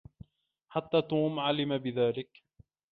حتى 0.69 1.01
توم 1.01 1.39
علم 1.39 1.77
بذلك. 1.77 2.43